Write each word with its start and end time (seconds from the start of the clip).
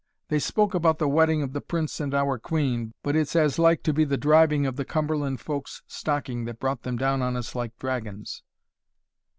They 0.29 0.39
spoke 0.39 0.73
about 0.73 0.97
the 0.97 1.07
wedding 1.07 1.43
of 1.43 1.53
the 1.53 1.61
Prince 1.61 1.99
and 1.99 2.15
our 2.15 2.39
Queen, 2.39 2.95
but 3.03 3.15
it's 3.15 3.35
as 3.35 3.59
like 3.59 3.83
to 3.83 3.93
be 3.93 4.03
the 4.03 4.17
driving 4.17 4.65
of 4.65 4.75
the 4.75 4.83
Cumberland 4.83 5.39
folk's 5.41 5.83
stocking 5.85 6.45
that 6.45 6.59
brought 6.59 6.81
them 6.81 6.97
down 6.97 7.21
on 7.21 7.37
us 7.37 7.53
like 7.53 7.77
dragons." 7.77 8.41